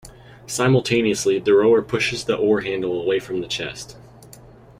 Simultaneously, 0.47 1.37
the 1.37 1.53
rower 1.53 1.79
pushes 1.83 2.23
the 2.23 2.35
oar 2.35 2.61
handle 2.61 2.99
away 2.99 3.19
from 3.19 3.39
the 3.41 3.47
chest. 3.47 3.95